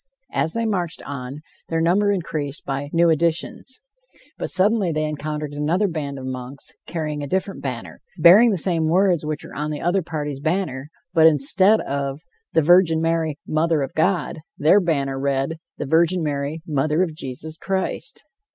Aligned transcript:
As 0.31 0.53
they 0.53 0.65
marched 0.65 1.03
on, 1.03 1.41
their 1.69 1.79
number 1.79 2.11
increased 2.11 2.65
by 2.65 2.89
new 2.91 3.11
additions. 3.11 3.81
But 4.39 4.49
suddenly 4.49 4.91
they 4.91 5.03
encountered 5.03 5.53
another 5.53 5.87
band 5.87 6.17
of 6.17 6.25
monks, 6.25 6.71
carrying 6.87 7.21
a 7.21 7.27
different 7.27 7.61
banner, 7.61 8.01
bearing 8.17 8.49
the 8.49 8.57
same 8.57 8.87
words 8.87 9.23
which 9.23 9.43
were 9.45 9.53
on 9.55 9.69
the 9.69 9.79
other 9.81 10.01
party's 10.01 10.39
banner, 10.39 10.89
but 11.13 11.27
instead 11.27 11.81
of 11.81 12.21
"The 12.53 12.63
Virgin 12.63 12.99
Mary, 12.99 13.37
Mother 13.45 13.83
of 13.83 13.93
God," 13.93 14.39
their 14.57 14.79
banner 14.79 15.19
read: 15.19 15.57
"The 15.77 15.85
Virgin 15.85 16.23
Mary, 16.23 16.63
Mother 16.65 17.03
of 17.03 17.13
Jesus 17.13 17.59
Christ." 17.59 18.23